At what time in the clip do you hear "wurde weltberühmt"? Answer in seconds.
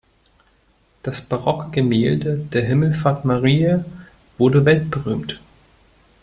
4.39-5.39